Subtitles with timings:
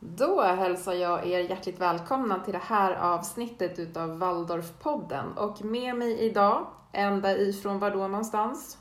[0.00, 5.38] Då hälsar jag er hjärtligt välkomna till det här avsnittet utav Waldorfpodden.
[5.38, 8.76] Och med mig idag, ända ifrån var då någonstans?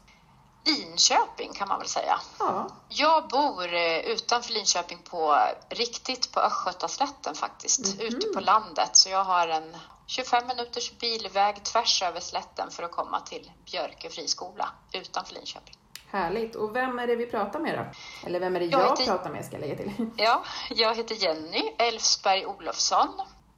[0.66, 2.20] Linköping kan man väl säga.
[2.40, 2.68] Ja.
[2.90, 5.38] Jag bor eh, utanför Linköping på
[5.70, 8.08] riktigt på Östgötaslätten faktiskt, Mhm.
[8.08, 8.90] ute på landet.
[8.98, 9.78] Så jag har en
[10.08, 15.76] 25 minuters bilväg tvärs över slätten för att komma till Björke friskola utanför Linköping.
[16.12, 16.56] Härligt.
[16.56, 17.86] Och vem är det vi pratar med då?
[18.28, 19.92] Eller vem är det jag, Jag heter- pratar med ska jag lägga till.
[20.18, 23.08] Ja, jag heter Jenny Elfsberg Olofsson.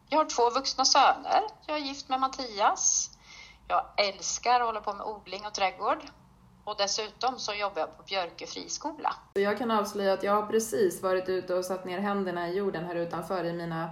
[0.09, 1.41] Jag har två vuxna söner.
[1.67, 3.09] Jag är gift med Mattias.
[3.67, 5.97] Jag älskar att hålla på med odling och trädgård.
[6.63, 9.15] Och dessutom så jobbar jag på Björke friskola.
[9.33, 12.85] Jag kan avslöja att jag har precis varit ute och satt ner händerna i jorden
[12.85, 13.89] här utanför i mina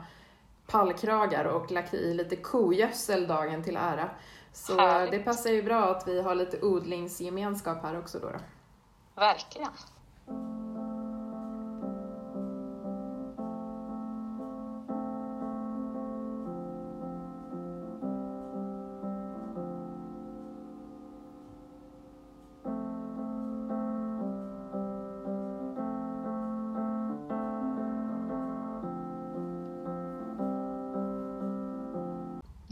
[0.68, 4.10] pallkragar och lagt i lite kogödsel dagen till ära.
[4.54, 5.12] Så Härligt.
[5.12, 8.30] det passar ju bra att vi har lite odlingsgemenskap här också då.
[8.30, 8.40] då.
[9.16, 9.70] Verkligen.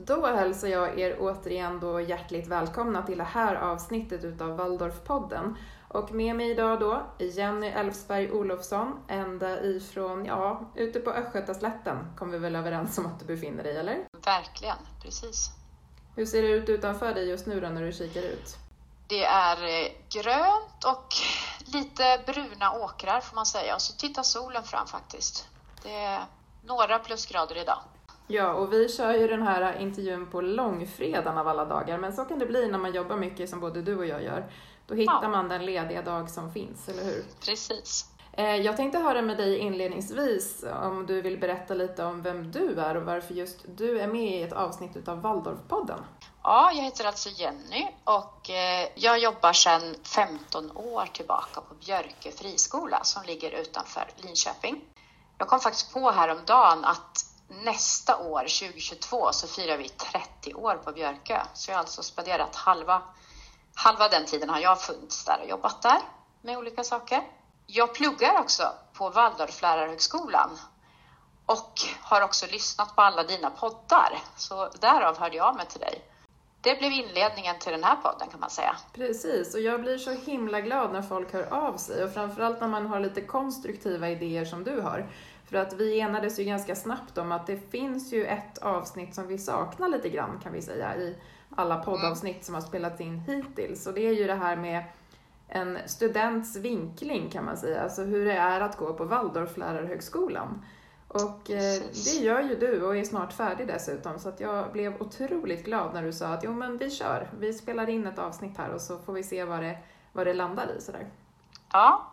[0.08, 5.58] Då hälsar jag er återigen då hjärtligt välkomna till det här avsnittet utav Waldorfpodden.
[5.88, 12.32] Och med mig idag då Jenny Elfsberg Olofsson, ända ifrån, ja, ute på Östgötaslätten kom
[12.32, 14.08] vi väl överens om att du befinner dig, eller?
[14.26, 15.50] Verkligen, precis.
[16.16, 18.58] Hur ser det ut utanför dig just nu då när du kikar ut?
[19.08, 21.14] Det är eh, grönt och
[21.74, 23.76] lite bruna åkrar får man säga.
[23.76, 25.48] Och så tittar solen fram faktiskt.
[25.84, 26.26] Det är
[26.64, 27.80] några plusgrader idag.
[28.28, 32.26] Ja, och vi kör ju den här intervjun på långfredagen av alla dagar, men så
[32.26, 34.52] kan det bli när man jobbar mycket som både du och jag gör.
[34.88, 35.30] Då hittar Ja.
[35.30, 37.26] man den lediga dag som finns, eller hur?
[37.46, 38.06] Precis.
[38.34, 42.80] Eh, Jag tänkte höra med dig inledningsvis om du vill berätta lite om vem du
[42.80, 46.00] är och varför just du är med i ett avsnitt utav Waldorfpodden.
[46.44, 52.32] Ja, jag heter alltså Jenny och eh, jag jobbar sedan 15 år tillbaka på Björke
[52.32, 54.82] friskola som ligger utanför Linköping.
[55.38, 60.92] Jag kom faktiskt på häromdagen att nästa år, 2022, så firar vi 30 år på
[60.92, 61.40] Björkö.
[61.54, 63.02] Så jag har alltså spenderat halva,
[63.76, 66.00] halva den tiden har jag funnits där och jobbat där
[66.42, 67.22] med olika saker.
[67.66, 68.64] Jag pluggar också
[68.94, 70.50] på Waldorflärarhögskolan
[71.46, 74.20] och har också lyssnat på alla dina poddar.
[74.36, 76.02] Så därav hörde jag av mig till dig.
[76.62, 78.76] Det blev inledningen till den här podden kan man säga.
[78.94, 82.68] Precis, och jag blir så himla glad när folk hör av sig och framförallt när
[82.68, 85.10] man har lite konstruktiva idéer som du har.
[85.50, 89.28] För att vi enades ju ganska snabbt om att det finns ju ett avsnitt som
[89.28, 91.16] vi saknar lite grann kan vi säga i
[91.56, 94.84] alla poddavsnitt som har spelats in hittills och det är ju det här med
[95.48, 100.66] en students vinkling kan man säga, alltså hur det är att gå på Waldorflärarhögskolan.
[101.08, 105.02] Och eh, det gör ju du och är snart färdig dessutom så att jag blev
[105.02, 108.58] otroligt glad när du sa att jo men vi kör, vi spelar in ett avsnitt
[108.58, 109.78] här och så får vi se vad det,
[110.12, 111.08] vad det landar i sådär.
[111.74, 112.12] Ja,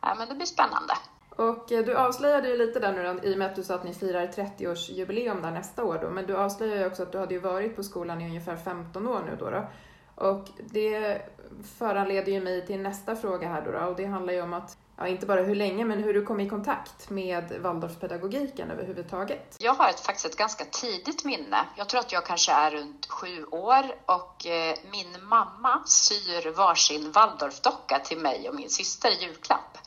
[0.00, 0.94] ja men det blir spännande.
[1.36, 3.74] Och eh, du avslöjade ju lite där nu då, i och med att du sa
[3.74, 7.18] att ni firar 30-årsjubileum där nästa år då, men du avslöjade ju också att du
[7.18, 9.50] hade ju varit på skolan i ungefär 15 år nu då.
[9.50, 9.64] då.
[10.14, 11.22] Och det
[11.78, 14.76] föranleder ju mig till nästa fråga här då, då och det handlar ju om att,
[14.96, 19.56] ja inte bara hur länge, men hur du kom i kontakt med Waldorfpedagogiken överhuvudtaget.
[19.58, 21.58] Jag har ett, faktiskt ett ganska tidigt minne.
[21.76, 27.12] Jag tror att jag kanske är runt sju år och eh, min mamma syr varsin
[27.12, 29.78] Waldorfdocka till mig och min syster i julklapp.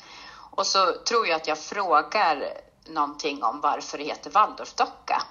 [0.55, 5.21] Och så tror jag att jag frågar någonting om varför det heter Waldorfdocka.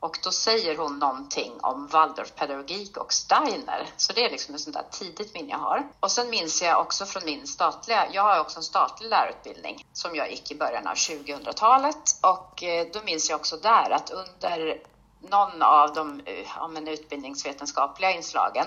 [0.00, 3.86] Och då säger hon någonting om Waldorfpedagogik och Steiner.
[3.96, 5.88] Så det är liksom ett sånt där tidigt minne jag har.
[6.00, 10.14] Och sen minns jag också från min statliga, jag har också en statlig lärarutbildning som
[10.14, 11.96] jag gick i början av 2000-talet.
[12.22, 14.82] Och eh, då minns jag också där att under
[15.20, 18.66] någon av de eh, ja, men utbildningsvetenskapliga inslagen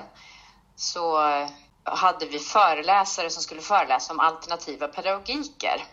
[0.75, 1.19] så
[1.83, 5.83] hade vi föreläsare som skulle föreläsa om alternativa pedagogiker.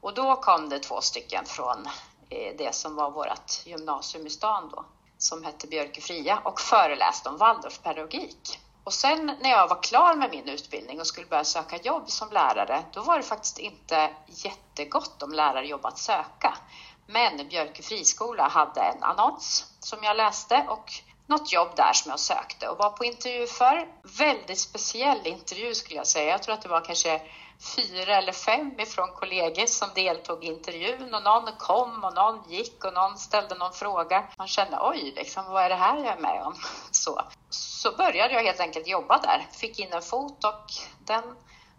[0.00, 1.86] Och då kom det två stycken från
[2.30, 4.84] eh, det som var vårt gymnasium i stan då,
[5.18, 8.60] som hette Björkefria och föreläste om Waldorfpedagogik.
[8.84, 12.30] Och sen när jag var klar med min utbildning och skulle börja söka jobb som
[12.30, 16.58] lärare, då var det faktiskt inte jättegott om lärarjobb att söka.
[17.06, 20.92] Men Björke friskola hade en annons som jag läste och
[21.26, 23.88] något jobb där som jag sökte och var på intervju för.
[24.18, 26.30] Väldigt speciell intervju skulle jag säga.
[26.30, 27.20] Jag tror att det var kanske
[27.60, 32.84] fyra eller fem ifrån kollegor som deltog i intervjun och någon kom och någon gick
[32.84, 34.28] och någon ställde någon fråga.
[34.38, 36.54] Man kände oj, liksom, vad är det här jag är med om?
[36.90, 40.64] Så, så började jag helt enkelt jobba där, fick in en fot och
[40.98, 41.22] den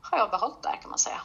[0.02, 1.22] har jag behållit där kan man säga.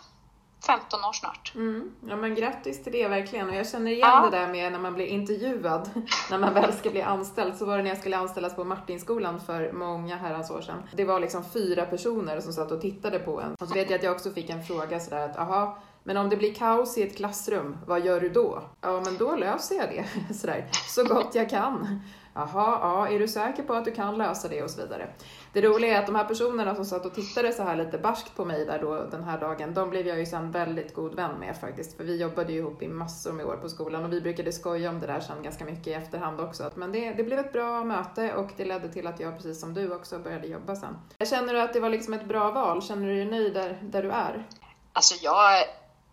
[0.66, 1.52] 15 år snart.
[1.54, 1.90] Mm.
[2.08, 4.28] Ja men grattis till det verkligen och jag känner igen ja.
[4.30, 5.90] det där med när man blir intervjuad
[6.30, 7.56] när man väl ska bli anställd.
[7.56, 10.82] Så var det när jag skulle anställas på Martinskolan för många herrans år sedan.
[10.92, 13.54] Det var liksom fyra personer som satt och tittade på en.
[13.60, 16.28] Och så vet jag att jag också fick en fråga sådär att aha, men om
[16.28, 18.62] det blir kaos i ett klassrum, vad gör du då?
[18.80, 22.00] Ja, men då löser jag det sådär, så gott jag kan.
[22.34, 25.08] Jaha, ja, är du säker på att du kan lösa det och så vidare.
[25.52, 28.36] Det roliga är att de här personerna som satt och tittade så här lite barskt
[28.36, 31.38] på mig där då den här dagen, de blev jag ju sen väldigt god vän
[31.40, 31.96] med faktiskt.
[31.96, 34.90] För vi jobbade ju ihop i massor med år på skolan och vi brukade skoja
[34.90, 36.70] om det där sen ganska mycket i efterhand också.
[36.74, 39.74] Men det, det blev ett bra möte och det ledde till att jag precis som
[39.74, 40.96] du också började jobba sen.
[41.24, 42.82] Känner du att det var liksom ett bra val?
[42.82, 44.46] Känner du dig nöjd där, där du är?
[44.92, 45.64] Alltså jag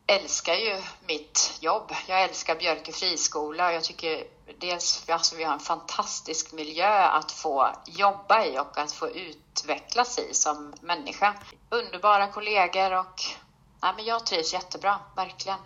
[0.08, 0.76] älskar ju
[1.08, 1.92] mitt jobb.
[2.08, 3.74] Jag älskar Björke friskola.
[3.74, 4.24] Jag tycker
[4.60, 10.20] dels alltså vi har en fantastisk miljö att få jobba i och att få utvecklas
[10.20, 11.36] i som människa.
[11.70, 13.22] Underbara kollegor och
[13.82, 15.60] nej, men jag trivs jättebra, verkligen.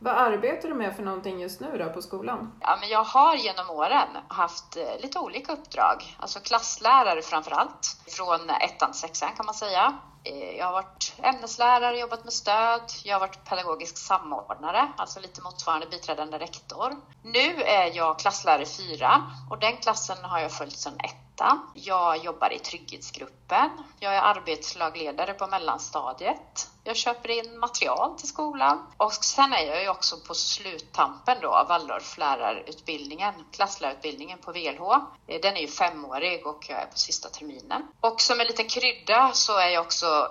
[0.00, 2.52] Vad arbetar du med för någonting just nu då på skolan?
[2.60, 7.96] Ja, men jag har genom åren haft eh, lite olika uppdrag, alltså klasslärare framför allt,
[8.08, 9.98] från ettan till sexan kan man säga.
[10.24, 15.42] Eh, jag har varit ämneslärare, jobbat med stöd, jag har varit pedagogisk samordnare, alltså lite
[15.42, 16.96] motsvarande biträdande rektor.
[17.22, 20.96] Nu är jag klasslärare fyra och den klassen har jag följt sedan
[21.38, 21.70] ettan.
[21.74, 23.70] Jag jobbar i trygghetsgruppen.
[24.00, 26.70] Jag är arbetslagledare på mellanstadiet.
[26.84, 31.48] Jag köper in material till skolan och sen är jag ju också på sluttampen då
[31.48, 34.98] av Waldorflärarutbildningen, klasslärarutbildningen på VLH.
[35.42, 37.86] Den är ju femårig och jag är på sista terminen.
[38.00, 40.30] Och som en liten krydda så är jag också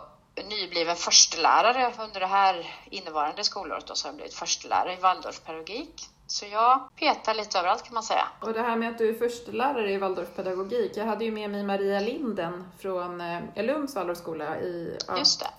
[0.49, 3.87] nybliven förstelärare under det här innevarande skolåret.
[3.87, 6.09] Då, så har jag blivit förstelärare i Waldorfpedagogik.
[6.27, 8.27] Så jag petar lite överallt kan man säga.
[8.41, 10.97] Och det här med att du är förstelärare i Waldorfpedagogik.
[10.97, 14.97] Jag hade ju med mig Maria Linden från eh, Lunds Waldorfskola i,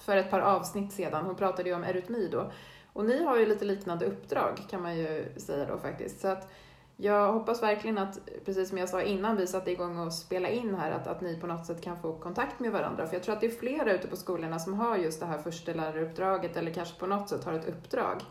[0.01, 1.27] för ett par avsnitt sedan.
[1.27, 2.53] Hon pratade ju om erytmi då.
[2.93, 6.21] Och ni har ju lite liknande uppdrag kan man ju säga då faktiskt.
[6.21, 6.51] Så att
[6.97, 10.75] jag hoppas verkligen att, precis som jag sa innan vi satte igång och spela in
[10.75, 13.07] här, att, att ni på något sätt kan få kontakt med varandra.
[13.07, 15.39] För jag tror att det är flera ute på skolorna som har just det här
[15.39, 18.23] försteläraruppdraget eller kanske på något sätt har ett uppdrag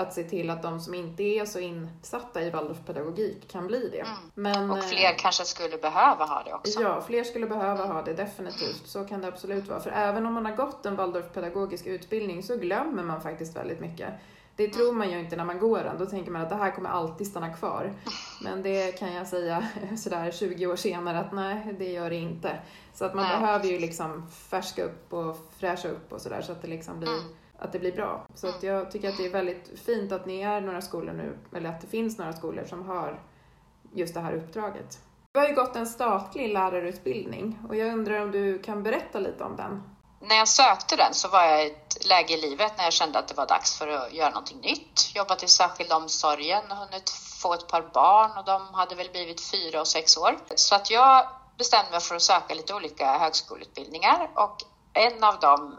[0.00, 4.00] att se till att de som inte är så insatta i Waldorfpedagogik kan bli det.
[4.00, 4.12] Mm.
[4.34, 6.82] Men, och fler eh, kanske skulle behöva ha det också.
[6.82, 8.82] Ja, fler skulle behöva ha det definitivt.
[8.84, 9.80] Så kan det absolut vara.
[9.80, 14.08] För även om man har gått en Waldorfpedagogisk utbildning så glömmer man faktiskt väldigt mycket.
[14.56, 15.98] Det tror man ju inte när man går den.
[15.98, 17.92] Då tänker man att det här kommer alltid stanna kvar.
[18.42, 19.68] Men det kan jag säga
[19.98, 22.58] sådär 20 år senare att nej, det gör det inte.
[22.94, 23.40] Så att man nej.
[23.40, 27.08] behöver ju liksom färska upp och fräscha upp och sådär så att det liksom blir
[27.08, 27.24] mm
[27.60, 28.26] att det blir bra.
[28.34, 31.38] Så att jag tycker att det är väldigt fint att ni är några skolor nu,
[31.56, 33.20] eller att det finns några skolor som har
[33.92, 34.98] just det här uppdraget.
[35.32, 39.44] Du har ju gått en statlig lärarutbildning och jag undrar om du kan berätta lite
[39.44, 39.82] om den?
[40.20, 43.18] När jag sökte den så var jag i ett läge i livet när jag kände
[43.18, 45.12] att det var dags för att göra någonting nytt.
[45.14, 47.10] Jobbat i särskild omsorgen, hunnit
[47.42, 50.38] få ett par barn och de hade väl blivit fyra och sex år.
[50.54, 51.26] Så att jag
[51.58, 54.56] bestämde mig för att söka lite olika högskoleutbildningar och
[54.92, 55.78] en av dem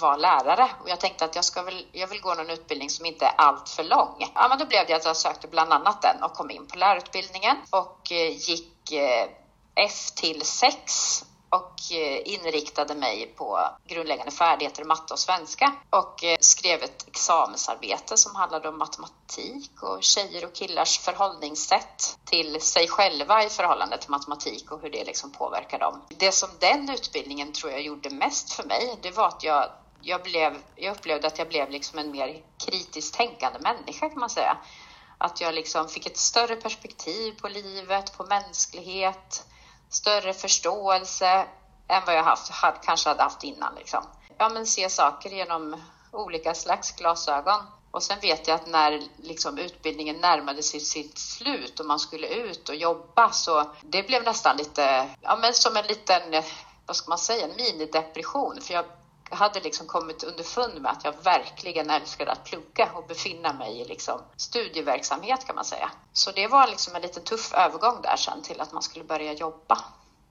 [0.00, 3.06] vara lärare och jag tänkte att jag, ska väl, jag vill gå någon utbildning som
[3.06, 4.30] inte är allt för lång.
[4.34, 6.78] Ja, men då blev det att jag sökte bland annat den och kom in på
[6.78, 9.28] lärarutbildningen och eh, gick eh,
[9.74, 16.24] F till 6 och eh, inriktade mig på grundläggande färdigheter i matte och svenska och
[16.24, 22.88] eh, skrev ett examensarbete som handlade om matematik och tjejer och killars förhållningssätt till sig
[22.88, 26.02] själva i förhållande till matematik och hur det liksom påverkar dem.
[26.08, 29.70] Det som den utbildningen tror jag gjorde mest för mig, det var att jag
[30.06, 34.30] jag, blev, jag upplevde att jag blev liksom en mer kritiskt tänkande människa kan man
[34.30, 34.56] säga.
[35.18, 39.46] Att jag liksom fick ett större perspektiv på livet, på mänsklighet,
[39.90, 41.46] större förståelse
[41.88, 43.74] än vad jag haft, hade, kanske hade haft innan.
[43.74, 44.04] Liksom.
[44.38, 47.60] Ja, men se saker genom olika slags glasögon.
[47.90, 52.26] Och sen vet jag att när liksom utbildningen närmade sig sitt slut och man skulle
[52.26, 56.42] ut och jobba så det blev nästan lite, ja men som en liten,
[56.86, 58.60] vad ska man säga, en minidepression.
[58.60, 58.84] För jag
[59.30, 63.84] hade liksom kommit underfund med att jag verkligen älskade att plugga och befinna mig i
[63.84, 65.90] liksom studieverksamhet kan man säga.
[66.12, 69.32] Så det var liksom en liten tuff övergång där sen till att man skulle börja
[69.32, 69.78] jobba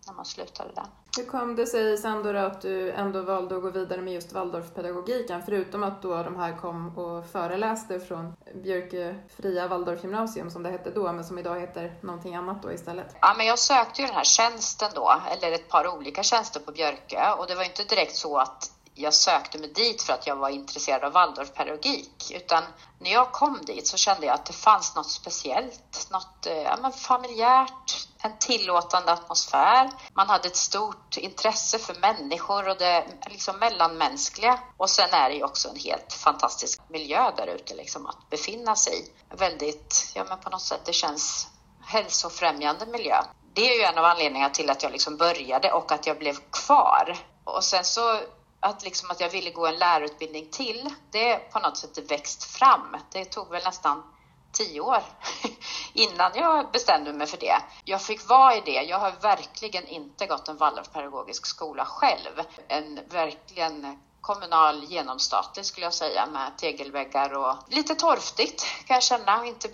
[0.07, 0.85] när man slutade där.
[1.17, 4.33] Hur kom det sig sen då att du ändå valde att gå vidare med just
[4.33, 5.43] Waldorfpedagogiken?
[5.45, 10.91] Förutom att då de här kom och föreläste från Björke fria Waldorfgymnasium som det hette
[10.91, 13.15] då, men som idag heter någonting annat då istället.
[13.21, 16.71] Ja, men jag sökte ju den här tjänsten då, eller ett par olika tjänster på
[16.71, 20.35] Björke och det var inte direkt så att jag sökte mig dit för att jag
[20.35, 22.63] var intresserad av Waldorfpedagogik, utan
[22.99, 26.77] när jag kom dit så kände jag att det fanns något speciellt, något eh, ja,
[26.81, 29.91] men familjärt, en tillåtande atmosfär.
[30.13, 34.59] Man hade ett stort intresse för människor och det liksom mellanmänskliga.
[34.77, 38.75] Och sen är det ju också en helt fantastisk miljö där ute liksom att befinna
[38.75, 39.35] sig i.
[39.35, 41.47] Väldigt, ja men på något sätt, det känns
[41.85, 43.15] hälsofrämjande miljö.
[43.53, 46.35] Det är ju en av anledningarna till att jag liksom började och att jag blev
[46.51, 47.17] kvar.
[47.43, 48.19] Och sen så
[48.63, 52.97] att, liksom att jag ville gå en lärarutbildning till, det på något sätt växt fram.
[53.11, 54.03] Det tog väl nästan
[54.51, 55.03] tio år
[55.93, 57.55] innan jag bestämde mig för det.
[57.85, 58.81] Jag fick vara i det.
[58.83, 62.41] Jag har verkligen inte gått en Waldorfpedagogisk skola själv.
[62.67, 69.45] En verkligen kommunal genomstatlig skulle jag säga med tegelväggar och lite torftigt kan jag känna.
[69.45, 69.69] Inte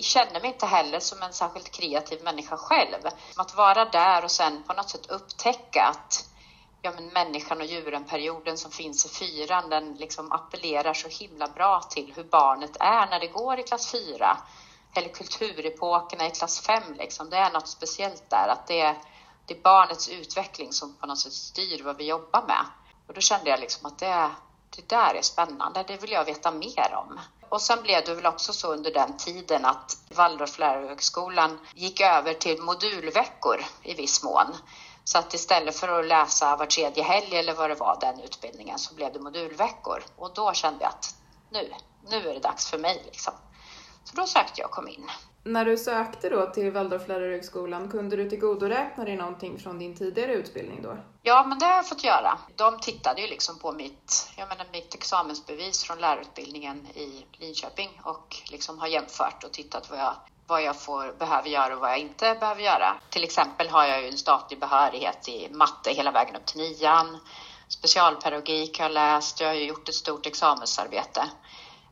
[0.00, 3.08] känner mig inte heller som en särskilt kreativ människa själv.
[3.36, 6.35] Att vara där och sen på något sätt upptäcka att
[6.86, 11.80] ja, men människan och djuren-perioden som finns i fyran, den liksom appellerar så himla bra
[11.80, 14.38] till hur barnet är när det går i klass fyra.
[14.94, 17.30] Eller kulturepokerna i klass fem, liksom.
[17.30, 18.48] det är något speciellt där.
[18.48, 18.96] Att det är,
[19.46, 22.64] det är barnets utveckling som på något sätt styr vad vi jobbar med.
[23.06, 24.30] Och då kände jag liksom att det,
[24.76, 27.20] det där är spännande, det vill jag veta mer om.
[27.48, 32.34] Och sen blev det väl också så under den tiden att Waldorf lärarhögskolan gick över
[32.34, 34.56] till modulveckor i viss mån.
[35.08, 38.78] Så att istället för att läsa var tredje helg eller vad det var, den utbildningen,
[38.78, 40.02] så blev det modulveckor.
[40.16, 41.14] Och då kände jag att
[41.50, 41.72] nu,
[42.08, 43.32] nu är det dags för mig liksom.
[44.04, 45.10] Så då sökte jag och kom in.
[45.44, 50.82] När du sökte då till Waldorflärarhögskolan, kunde du tillgodoräkna dig någonting från din tidigare utbildning
[50.82, 50.96] då?
[51.22, 52.38] Ja, men det har jag fått göra.
[52.56, 58.36] De tittade ju liksom på mitt, jag menar, mitt examensbevis från lärarutbildningen i Linköping och
[58.50, 60.14] liksom har jämfört och tittat vad jag
[60.46, 62.96] vad jag får, behöver göra och vad jag inte behöver göra.
[63.10, 67.18] Till exempel har jag ju en statlig behörighet i matte hela vägen upp till nian.
[67.68, 71.30] Specialpedagogik har jag läst, jag har ju gjort ett stort examensarbete.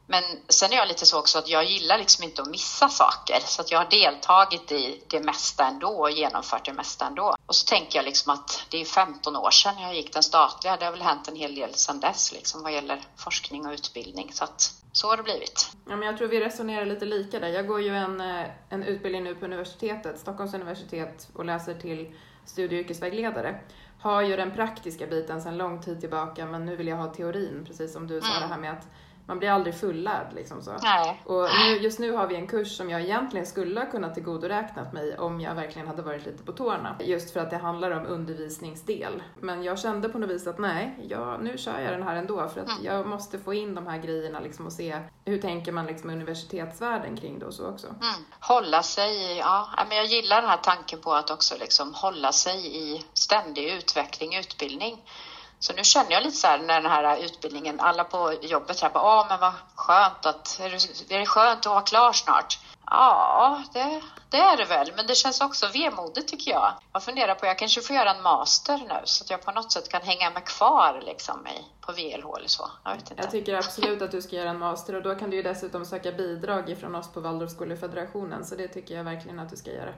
[0.07, 3.41] Men sen är jag lite så också att jag gillar liksom inte att missa saker
[3.41, 7.37] så att jag har deltagit i det mesta ändå och genomfört det mesta ändå.
[7.47, 10.77] Och så tänker jag liksom att det är 15 år sedan jag gick den statliga.
[10.77, 14.33] Det har väl hänt en hel del sedan dess liksom vad gäller forskning och utbildning
[14.33, 15.73] så att så har det blivit.
[15.89, 17.49] Ja, men jag tror vi resonerar lite lika där.
[17.49, 22.15] Jag går ju en, eh, en utbildning nu på universitetet, Stockholms universitet och läser till
[22.45, 23.61] studie och yrkesvägledare.
[24.01, 27.65] Har ju den praktiska biten sedan lång tid tillbaka men nu vill jag ha teorin,
[27.67, 28.41] precis som du sa mm.
[28.41, 28.87] det här med att
[29.27, 30.73] man blir aldrig fullärd liksom så.
[30.83, 31.23] Nej.
[31.25, 34.93] Och nu, just nu har vi en kurs som jag egentligen skulle ha kunnat tillgodoräknat
[34.93, 36.97] mig om jag verkligen hade varit lite på tårna.
[37.01, 39.23] Just för att det handlar om undervisningsdel.
[39.41, 42.49] Men jag kände på något vis att nej, jag, nu kör jag den här ändå
[42.49, 42.85] för att mm.
[42.85, 47.17] jag måste få in de här grejerna liksom och se hur tänker man liksom universitetsvärlden
[47.17, 47.87] kring det och så också.
[47.87, 48.25] Mm.
[48.41, 52.77] Hålla sig, ja, men jag gillar den här tanken på att också liksom hålla sig
[52.77, 55.03] i ständig utveckling, utbildning.
[55.59, 58.91] Så nu känner jag lite så här när den här utbildningen, alla på jobbet här
[58.91, 62.59] bara, åh men vad skönt att, är det, är det skönt att vara klar snart?
[62.87, 66.73] Ja, det, det är det väl, men det känns också vemodigt tycker jag.
[66.93, 69.73] Jag funderar på, jag kanske får göra en master nu så att jag på något
[69.73, 72.71] sätt kan hänga mig kvar liksom i, på VLH eller så.
[72.85, 73.23] Jag vet inte.
[73.23, 75.85] Jag tycker absolut att du ska göra en master och då kan du ju dessutom
[75.85, 79.93] söka bidrag ifrån oss på Waldorfskolefederationen så det tycker jag verkligen att du ska göra.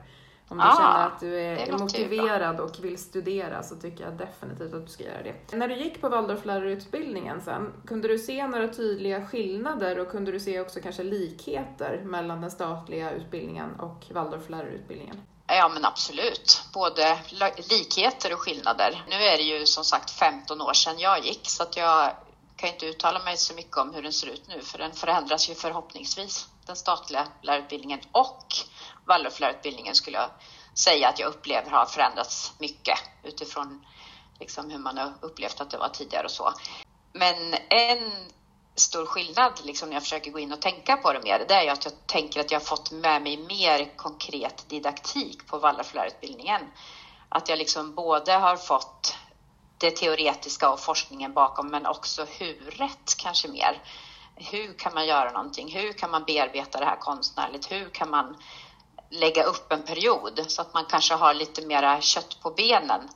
[0.49, 4.75] Om du ah, känner att du är motiverad och vill studera så tycker jag definitivt
[4.75, 5.57] att du ska göra det.
[5.57, 10.41] När du gick på Waldorflärarutbildningen sen, kunde du se några tydliga skillnader och kunde du
[10.41, 15.21] se också kanske likheter mellan den statliga utbildningen och Waldorflärarutbildningen?
[15.47, 17.19] Ja men absolut, både
[17.71, 19.05] likheter och skillnader.
[19.09, 22.11] Nu är det ju som sagt 15 år sedan jag gick så att jag
[22.57, 25.51] kan inte uttala mig så mycket om hur den ser ut nu för den förändras
[25.51, 28.47] ju förhoppningsvis, den statliga lärarutbildningen och
[29.07, 30.31] Waldorflärarutbildningen skulle jag
[30.75, 33.87] säga att jag upplever har förändrats mycket utifrån
[34.41, 36.53] liksom hur man har upplevt att det var tidigare och så.
[37.13, 38.13] Men en
[38.75, 41.73] stor skillnad liksom när jag försöker gå in och tänka på det mer, det är
[41.73, 46.63] att jag tänker att jag har fått med mig mer konkret didaktik på Waldorflärarutbildningen.
[47.29, 49.17] Att jag liksom både har fått
[49.79, 53.83] det teoretiska och forskningen bakom, men också huret kanske mer.
[54.35, 55.73] Hur kan man göra någonting?
[55.73, 57.73] Hur kan man bearbeta det här konstnärligt?
[57.73, 58.37] Hur kan man
[59.11, 63.09] lägga upp en period så att man kanske har lite mera kött på benen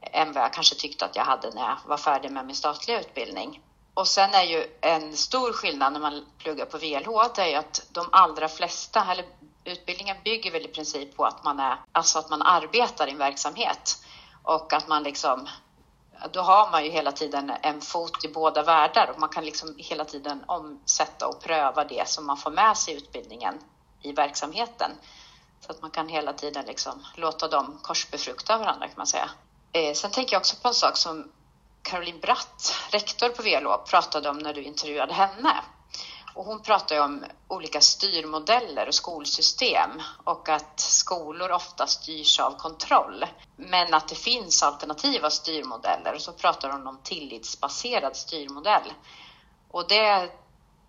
[0.00, 3.00] än vad jag kanske tyckte att jag hade när jag var färdig med min statliga
[3.00, 3.62] utbildning.
[3.94, 7.54] Och sen är ju en stor skillnad när man pluggar på VLH, det är ju
[7.54, 9.24] att de allra flesta, eller
[9.64, 13.18] utbildningen bygger väl i princip på att man är, alltså att man arbetar i en
[13.18, 13.96] verksamhet
[14.42, 15.48] och att man liksom
[16.32, 19.74] då har man ju hela tiden en fot i båda världar och man kan liksom
[19.78, 23.58] hela tiden omsätta och pröva det som man får med sig i utbildningen
[24.02, 24.90] i verksamheten.
[25.66, 29.30] Så att man kan hela tiden liksom låta dem korsbefrukta varandra kan man säga.
[29.72, 31.32] Eh, sen tänker jag också på en sak som
[31.82, 35.54] Caroline Bratt, rektor på VLO, pratade om när du intervjuade henne.
[36.34, 39.90] Och hon pratade om olika styrmodeller och skolsystem
[40.24, 43.24] och att skolor ofta styrs av kontroll.
[43.56, 48.92] Men att det finns alternativa styrmodeller och så pratar hon om tillitsbaserad styrmodell.
[49.70, 50.30] Och det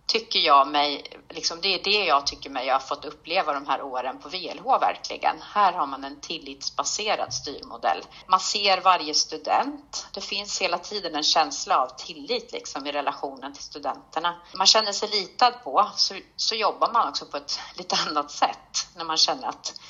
[0.07, 3.67] tycker jag mig, liksom det är det jag tycker mig jag har fått uppleva de
[3.67, 5.41] här åren på VLH verkligen.
[5.41, 8.03] Här har man en tillitsbaserad styrmodell.
[8.27, 10.07] Man ser varje student.
[10.13, 14.41] Det finns hela tiden en känsla av tillit liksom i relationen till studenterna.
[14.57, 18.87] Man känner sig litad på, så, så jobbar man också på ett lite annat sätt
[18.95, 19.81] när man känner att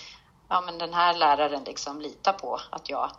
[0.49, 3.11] ja, men den här läraren liksom litar på att jag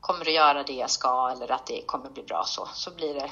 [0.00, 3.14] kommer att göra det jag ska eller att det kommer bli bra så, så blir
[3.14, 3.30] det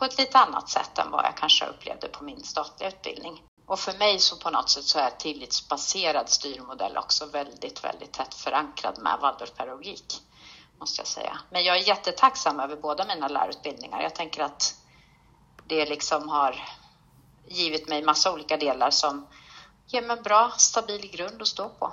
[0.00, 3.42] på ett lite annat sätt än vad jag kanske upplevde på min statliga utbildning.
[3.66, 8.34] Och för mig så på något sätt så är tillitsbaserad styrmodell också väldigt, väldigt tätt
[8.34, 10.20] förankrad med Waldorfpedagogik,
[10.78, 11.38] måste jag säga.
[11.50, 14.02] Men jag är jättetacksam över båda mina lärarutbildningar.
[14.02, 14.74] Jag tänker att
[15.66, 16.68] det liksom har
[17.48, 19.26] givit mig massa olika delar som
[19.86, 21.92] ger mig en bra, stabil grund att stå på.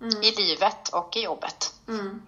[0.00, 0.22] Mm.
[0.22, 1.74] I livet och i jobbet.
[1.88, 2.22] Mm.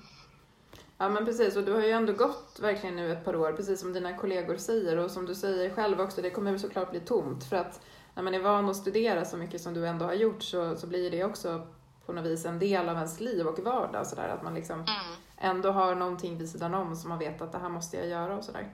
[0.99, 3.81] Ja men precis och du har ju ändå gått verkligen nu ett par år, precis
[3.81, 7.45] som dina kollegor säger och som du säger själv också, det kommer såklart bli tomt
[7.45, 7.81] för att
[8.15, 10.87] när man är van att studera så mycket som du ändå har gjort så, så
[10.87, 11.67] blir det också
[12.07, 15.17] på något vis en del av ens liv och vardag sådär att man liksom mm.
[15.39, 18.37] ändå har någonting vid sidan om som man vet att det här måste jag göra
[18.37, 18.73] och sådär.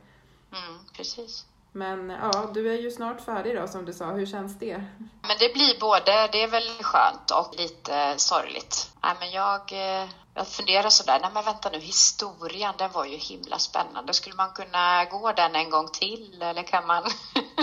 [0.53, 1.47] Mm, precis.
[1.73, 4.11] Men ja, du är ju snart färdig då som du sa.
[4.11, 4.85] Hur känns det?
[4.99, 8.91] Men det blir både, det är väl skönt och lite sorgligt.
[9.03, 13.17] Nej, men jag, eh, jag funderar sådär, nej men vänta nu, historien den var ju
[13.17, 14.13] himla spännande.
[14.13, 17.05] Skulle man kunna gå den en gång till eller kan man...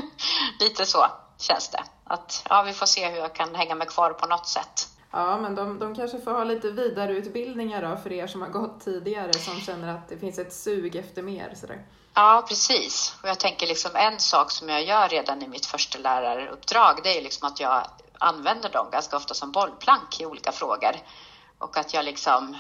[0.60, 1.08] lite så
[1.38, 1.84] känns det.
[2.04, 4.88] Att ja, vi får se hur jag kan hänga mig kvar på något sätt.
[5.12, 8.86] Ja, men de, de kanske får ha lite vidareutbildningar då för er som har gått
[8.86, 11.86] tidigare som känner att det finns ett sug efter mer sådär.
[12.14, 13.16] Ja, precis.
[13.24, 17.18] Och jag tänker liksom en sak som jag gör redan i mitt första läraruppdrag, det
[17.18, 17.84] är liksom att jag
[18.20, 20.96] använder dem ganska ofta som bollplank i olika frågor.
[21.60, 22.58] Och att jag liksom,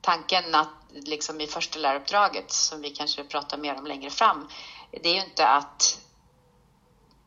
[0.00, 4.48] tanken att liksom i första läraruppdraget, som vi kanske pratar mer om längre fram,
[4.90, 6.00] det är ju inte att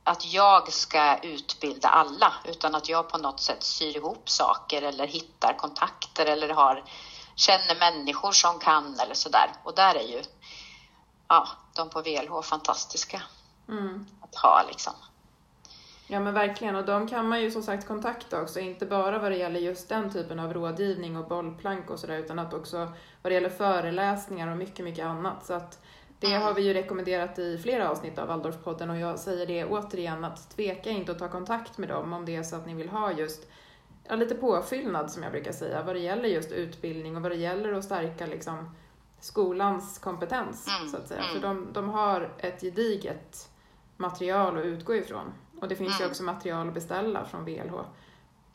[0.08, 5.08] att jag ska utbilda alla, utan att jag på något sätt syr ihop saker eller
[5.08, 6.84] hittar kontakter eller har,
[7.36, 9.51] känner människor som kan eller sådär.
[9.64, 10.24] Och där är ju
[11.27, 13.22] ja, de på VLH fantastiska
[13.70, 14.08] mm.
[14.22, 14.94] att ha liksom.
[16.09, 19.31] Ja men verkligen och de kan man ju som sagt kontakta också, inte bara vad
[19.31, 22.77] det gäller just den typen av rådgivning och bollplank och sådär utan att också
[23.22, 25.46] vad det gäller föreläsningar och mycket, mycket annat.
[25.46, 25.79] Så att
[26.20, 26.41] det mm.
[26.41, 30.50] har vi ju rekommenderat i flera avsnitt av Waldorfpodden och jag säger det återigen att
[30.55, 33.11] tveka inte att ta kontakt med dem om det är så att ni vill ha
[33.11, 33.48] just
[34.03, 37.35] ja, lite påfyllnad som jag brukar säga vad det gäller just utbildning och vad det
[37.35, 38.75] gäller att stärka liksom
[39.20, 40.89] skolans kompetens mm.
[40.89, 41.22] så att säga.
[41.22, 41.33] Mm.
[41.33, 43.50] För de, de har ett gediget
[43.98, 45.33] material att utgå ifrån.
[45.61, 46.01] Och det finns mm.
[46.01, 47.74] ju också material att beställa från VLH.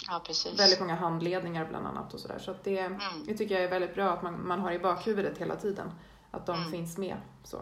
[0.08, 0.60] Ja, precis.
[0.60, 2.38] Väldigt många handledningar bland annat och sådär.
[2.38, 3.00] Så att det, mm.
[3.26, 5.92] det tycker jag är väldigt bra att man, man har i bakhuvudet hela tiden.
[6.30, 6.70] Att de mm.
[6.70, 7.16] finns med.
[7.44, 7.60] Så.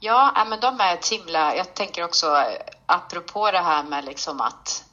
[0.00, 1.56] Ja, men de är ett himla...
[1.56, 2.44] Jag tänker också
[2.86, 4.84] apropå det här med liksom att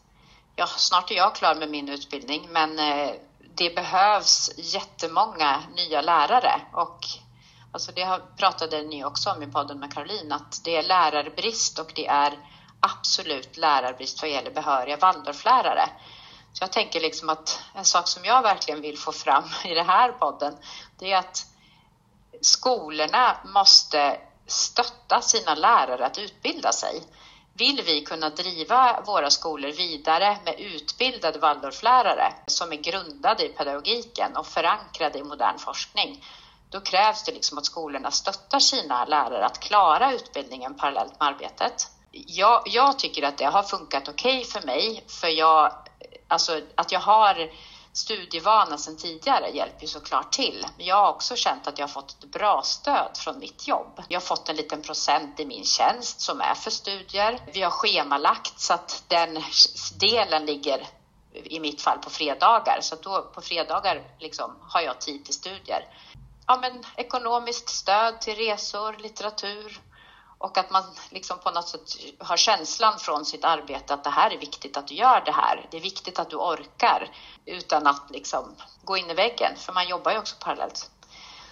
[0.56, 3.12] ja, snart är jag klar med min utbildning, men eh,
[3.56, 7.06] det behövs jättemånga nya lärare och
[7.72, 11.92] alltså det pratade ni också om i podden med Caroline, att det är lärarbrist och
[11.96, 12.34] det är
[12.86, 15.90] absolut lärarbrist vad gäller behöriga Waldorflärare.
[16.54, 19.86] Så jag tänker liksom att en sak som jag verkligen vill få fram i den
[19.86, 20.58] här podden,
[21.00, 21.46] det är att
[22.42, 27.04] skolorna måste stötta sina lärare att utbilda sig.
[27.54, 34.36] Vill vi kunna driva våra skolor vidare med utbildade Waldorflärare som är grundade i pedagogiken
[34.36, 36.26] och förankrade i modern forskning,
[36.70, 41.90] då krävs det liksom att skolorna stöttar sina lärare att klara utbildningen parallellt med arbetet.
[42.16, 45.74] Jag, jag tycker att det har funkat okej okay för mig, för jag,
[46.28, 47.50] alltså att jag har
[47.94, 50.66] studievana sedan tidigare hjälper ju såklart till.
[50.78, 54.04] Men jag har också känt att jag har fått ett bra stöd från mitt jobb.
[54.08, 57.40] Jag har fått en liten procent i min tjänst som är för studier.
[57.54, 59.44] Vi har schemalagt så att den
[60.00, 60.88] delen ligger
[61.34, 62.80] i mitt fall på fredagar.
[62.82, 65.88] Så då på fredagar liksom har jag tid till studier.
[66.48, 69.82] Ja, men ekonomiskt stöd till resor, litteratur,
[70.46, 74.34] och att man liksom på något sätt har känslan från sitt arbete att det här
[74.34, 75.68] är viktigt att du gör det här.
[75.72, 77.10] Det är viktigt att du orkar
[77.46, 80.90] utan att liksom gå in i väggen, för man jobbar ju också parallellt.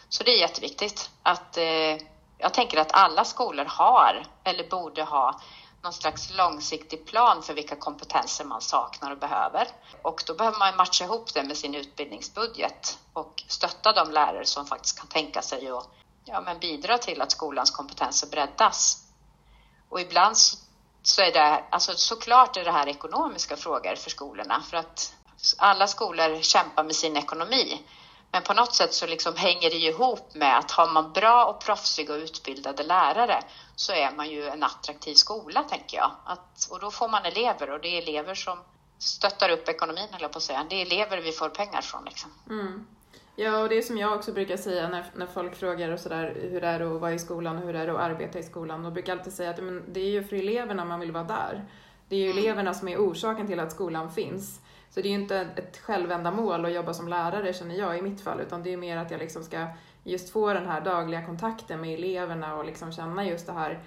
[0.09, 1.97] Så det är jätteviktigt att eh,
[2.37, 5.41] jag tänker att alla skolor har eller borde ha
[5.83, 9.67] någon slags långsiktig plan för vilka kompetenser man saknar och behöver.
[10.01, 14.65] Och då behöver man matcha ihop det med sin utbildningsbudget och stötta de lärare som
[14.65, 15.89] faktiskt kan tänka sig att
[16.25, 19.03] ja, men bidra till att skolans kompetenser breddas.
[19.89, 20.37] Och ibland
[21.03, 25.13] så är det, alltså såklart är det här ekonomiska frågor för skolorna för att
[25.57, 27.81] alla skolor kämpar med sin ekonomi.
[28.31, 31.59] Men på något sätt så liksom hänger det ihop med att har man bra och
[31.59, 33.43] proffsiga och utbildade lärare
[33.75, 36.11] så är man ju en attraktiv skola, tänker jag.
[36.25, 38.59] Att, och då får man elever och det är elever som
[38.97, 40.65] stöttar upp ekonomin, eller på att säga.
[40.69, 42.05] Det är elever vi får pengar från.
[42.05, 42.31] Liksom.
[42.49, 42.87] Mm.
[43.35, 46.37] Ja, och det är som jag också brukar säga när, när folk frågar och sådär,
[46.51, 48.85] hur det är att vara i skolan och hur det är att arbeta i skolan.
[48.85, 51.65] Och brukar alltid säga att men, det är ju för eleverna man vill vara där.
[52.09, 52.37] Det är ju mm.
[52.37, 54.61] eleverna som är orsaken till att skolan finns.
[54.89, 58.21] Så det är ju inte ett självändamål att jobba som lärare känner jag i mitt
[58.21, 59.67] fall, utan det är mer att jag liksom ska
[60.03, 63.79] just få den här dagliga kontakten med eleverna och liksom känna just det här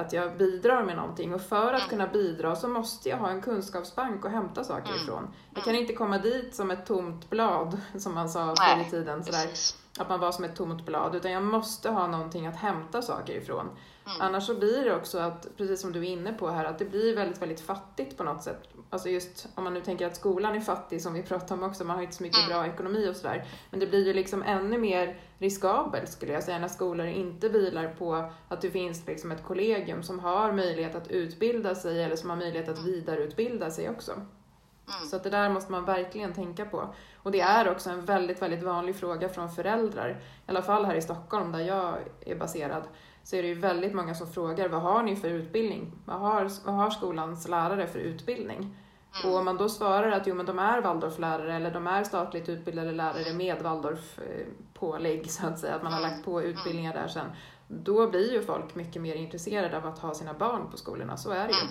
[0.00, 1.88] att jag bidrar med någonting och för att mm.
[1.88, 5.02] kunna bidra så måste jag ha en kunskapsbank och hämta saker mm.
[5.02, 5.28] ifrån.
[5.54, 5.82] Jag kan mm.
[5.82, 9.50] inte komma dit som ett tomt blad, som man sa förr i tiden, sådär,
[9.98, 13.32] att man var som ett tomt blad, utan jag måste ha någonting att hämta saker
[13.32, 13.66] ifrån.
[14.14, 14.26] Mm.
[14.26, 16.84] Annars så blir det också att, precis som du är inne på här, att det
[16.84, 18.68] blir väldigt, väldigt fattigt på något sätt.
[18.90, 21.84] Alltså just om man nu tänker att skolan är fattig, som vi pratade om också,
[21.84, 22.48] man har inte så mycket mm.
[22.48, 23.44] bra ekonomi och sådär.
[23.70, 27.88] Men det blir ju liksom ännu mer riskabelt skulle jag säga, när skolor inte vilar
[27.98, 32.30] på att det finns liksom ett kollegium som har möjlighet att utbilda sig eller som
[32.30, 32.92] har möjlighet att mm.
[32.92, 34.12] vidareutbilda sig också.
[34.12, 35.08] Mm.
[35.10, 36.94] Så att det där måste man verkligen tänka på.
[37.22, 40.10] Och det är också en väldigt, väldigt vanlig fråga från föräldrar,
[40.46, 42.82] i alla fall här i Stockholm där jag är baserad
[43.22, 45.92] så är det ju väldigt många som frågar vad har ni för utbildning?
[46.04, 48.58] Vad har, vad har skolans lärare för utbildning?
[48.58, 49.32] Mm.
[49.32, 52.48] Och om man då svarar att jo, men de är Waldorflärare eller de är statligt
[52.48, 57.26] utbildade lärare med Waldorf-pålägg så att säga, att man har lagt på utbildningar där sen,
[57.68, 61.30] då blir ju folk mycket mer intresserade av att ha sina barn på skolorna, så
[61.30, 61.68] är det ju.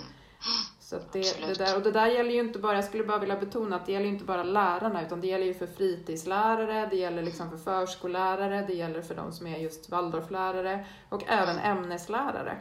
[0.90, 3.36] Så det, det, där, och det där gäller ju inte bara, jag skulle bara vilja
[3.36, 6.96] betona att det gäller ju inte bara lärarna utan det gäller ju för fritidslärare, det
[6.96, 12.56] gäller liksom för förskollärare, det gäller för de som är just Waldorflärare och även ämneslärare.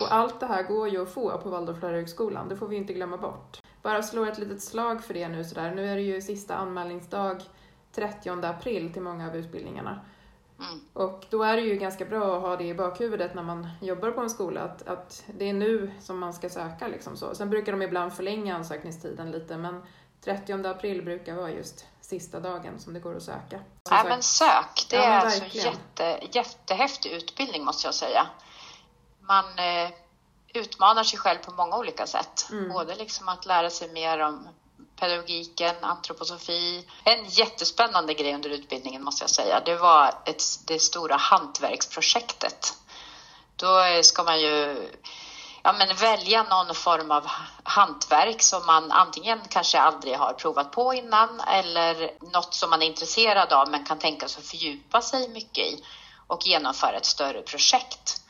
[0.00, 3.16] Och allt det här går ju att få på Waldorflärarhögskolan, det får vi inte glömma
[3.16, 3.62] bort.
[3.82, 7.42] Bara slå ett litet slag för det nu sådär, nu är det ju sista anmälningsdag
[7.92, 10.00] 30 april till många av utbildningarna.
[10.60, 10.80] Mm.
[10.92, 14.10] Och då är det ju ganska bra att ha det i bakhuvudet när man jobbar
[14.10, 16.88] på en skola, att, att det är nu som man ska söka.
[16.88, 17.34] Liksom så.
[17.34, 19.82] Sen brukar de ibland förlänga ansökningstiden lite, men
[20.24, 23.60] 30 april brukar vara just sista dagen som det går att söka.
[23.90, 24.86] Ja, men sök!
[24.90, 28.26] Det ja, är alltså jätte, jättehäftig utbildning måste jag säga.
[29.20, 29.90] Man eh,
[30.54, 32.48] utmanar sig själv på många olika sätt.
[32.50, 32.72] Mm.
[32.72, 34.48] Både liksom att lära sig mer om
[34.96, 36.86] pedagogiken, antroposofi.
[37.04, 42.74] En jättespännande grej under utbildningen måste jag säga, det var ett, det stora hantverksprojektet.
[43.56, 44.88] Då ska man ju
[45.62, 47.26] ja, men välja någon form av
[47.62, 52.86] hantverk som man antingen kanske aldrig har provat på innan eller något som man är
[52.86, 55.84] intresserad av men kan tänka sig att fördjupa sig mycket i
[56.26, 58.22] och genomföra ett större projekt.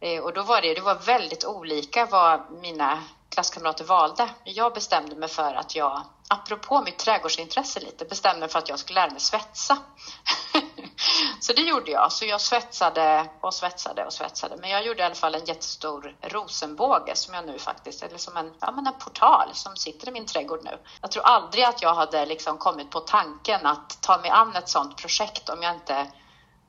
[0.00, 4.30] Eh, och då var det, det var väldigt olika vad mina klasskamrater valde.
[4.44, 8.78] Jag bestämde mig för att jag, apropå mitt trädgårdsintresse lite, bestämde mig för att jag
[8.78, 9.78] skulle lära mig svetsa.
[11.40, 12.12] så det gjorde jag.
[12.12, 14.56] Så jag svetsade och svetsade och svetsade.
[14.56, 18.36] Men jag gjorde i alla fall en jättestor rosenbåge som jag nu faktiskt, eller som
[18.36, 20.78] en, ja, men en portal som sitter i min trädgård nu.
[21.00, 24.68] Jag tror aldrig att jag hade liksom kommit på tanken att ta mig an ett
[24.68, 26.06] sådant projekt om jag inte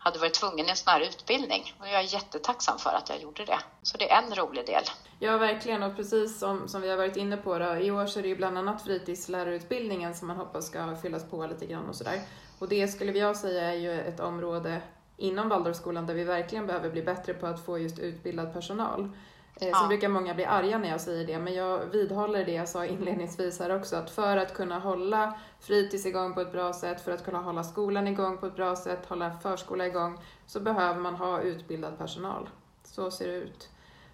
[0.03, 1.73] hade varit tvungen i en sån här utbildning.
[1.79, 3.59] Och jag är jättetacksam för att jag gjorde det.
[3.81, 4.83] Så det är en rolig del.
[5.19, 5.83] Ja, verkligen.
[5.83, 8.29] Och precis som, som vi har varit inne på, då, i år så är det
[8.29, 12.21] ju bland annat fritidslärarutbildningen som man hoppas ska fyllas på lite grann och sådär.
[12.59, 14.81] Och det skulle jag säga är ju ett område
[15.17, 19.11] inom Waldorfskolan där vi verkligen behöver bli bättre på att få just utbildad personal.
[19.55, 19.75] Eh, ja.
[19.75, 22.85] Sen brukar många bli arga när jag säger det, men jag vidhåller det jag sa
[22.85, 27.11] inledningsvis här också, att för att kunna hålla fritids igång på ett bra sätt, för
[27.11, 31.15] att kunna hålla skolan igång på ett bra sätt, hålla förskola igång, så behöver man
[31.15, 32.49] ha utbildad personal.
[32.83, 33.69] Så ser det ut.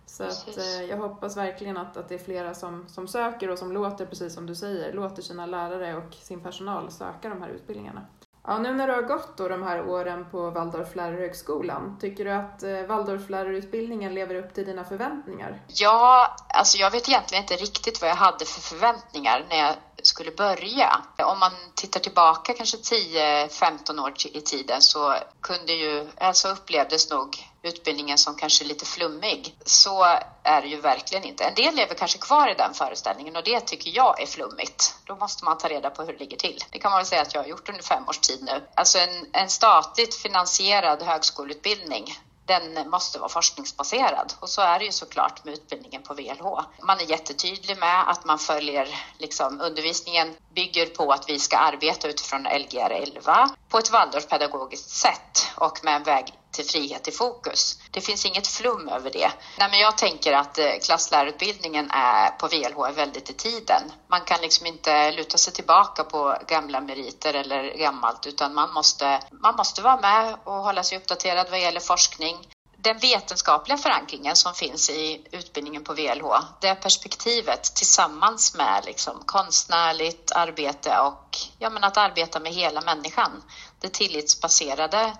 [0.05, 3.59] Så att, eh, jag hoppas verkligen att, att det är flera som, som söker och
[3.59, 7.49] som låter, precis som du säger, låter sina lärare och sin personal söka de här
[7.49, 8.05] utbildningarna.
[8.49, 12.63] Ja, nu när du har gått då de här åren på Waldorflärarhögskolan, tycker du att
[12.63, 15.61] eh, Waldorflärarutbildningen lever upp till dina förväntningar?
[15.67, 20.31] Ja, alltså jag vet egentligen inte riktigt vad jag hade för förväntningar när jag skulle
[20.31, 21.01] börja.
[21.17, 27.37] Om man tittar tillbaka kanske 10-15 år i tiden så kunde ju, alltså upplevdes nog
[27.67, 29.55] utbildningen som kanske lite flummig.
[29.65, 30.03] Så
[30.43, 31.43] är det ju verkligen inte.
[31.43, 34.95] En del lever kanske kvar i den föreställningen och det tycker jag är flummigt.
[35.05, 36.63] Då måste man ta reda på hur det ligger till.
[36.71, 38.67] Det kan man väl säga att jag har gjort under fem års tid nu.
[38.75, 42.13] Alltså en, en statligt finansierad högskoleutbildning
[42.47, 46.59] den måste vara forskningsbaserad och så är det ju såklart med utbildningen på VLH.
[46.81, 52.07] Man är jättetydlig med att man följer liksom undervisningen bygger på att vi ska arbeta
[52.07, 57.79] utifrån Lgr 11 på ett Waldorfpedagogiskt sätt och med en väg till frihet i fokus.
[57.91, 59.31] Det finns inget flum över det.
[59.57, 63.81] Nej, men jag tänker att eh, klasslärarutbildningen är på VLH är väldigt i tiden.
[64.07, 69.19] Man kan liksom inte luta sig tillbaka på gamla meriter eller gammalt utan man måste,
[69.31, 74.53] man måste vara med och hålla sig uppdaterad vad gäller forskning den vetenskapliga förankringen som
[74.53, 81.83] finns i utbildningen på VLH, det perspektivet tillsammans med liksom konstnärligt arbete och ja, men
[81.83, 83.43] att arbeta med hela människan,
[83.79, 85.17] det tillitsbaserade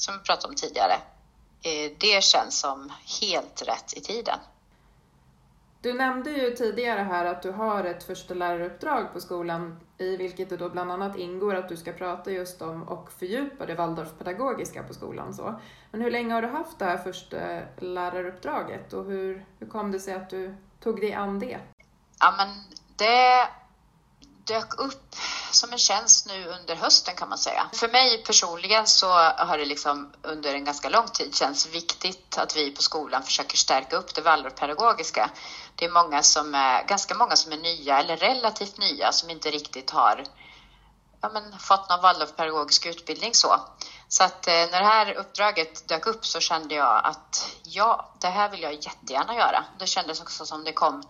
[0.00, 0.94] som vi pratade om tidigare,
[1.62, 4.38] eh, det känns som helt rätt i tiden.
[5.82, 10.48] Du nämnde ju tidigare här att du har ett första läraruppdrag på skolan i vilket
[10.48, 14.82] det då bland annat ingår att du ska prata just om och fördjupa det Waldorfpedagogiska
[14.82, 15.34] på skolan.
[15.34, 15.60] Så.
[15.90, 20.00] Men hur länge har du haft det här första läraruppdraget och hur, hur kom det
[20.00, 21.58] sig att du tog dig an det?
[22.20, 22.48] Ja, men
[22.96, 23.48] det
[24.50, 25.16] dök upp
[25.50, 27.70] som en tjänst nu under hösten kan man säga.
[27.72, 29.08] För mig personligen så
[29.46, 33.56] har det liksom under en ganska lång tid känts viktigt att vi på skolan försöker
[33.56, 35.30] stärka upp det Waldorfpedagogiska.
[35.74, 39.50] Det är många som är, ganska många som är nya eller relativt nya som inte
[39.50, 40.24] riktigt har
[41.20, 43.60] ja, men, fått någon Waldorfpedagogisk utbildning så.
[44.08, 48.28] Så att eh, när det här uppdraget dök upp så kände jag att ja, det
[48.28, 49.64] här vill jag jättegärna göra.
[49.78, 51.02] Det kändes också som det kom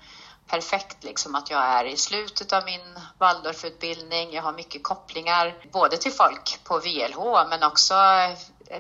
[0.50, 4.32] perfekt liksom att jag är i slutet av min Waldorfutbildning.
[4.32, 7.94] Jag har mycket kopplingar både till folk på VLH men också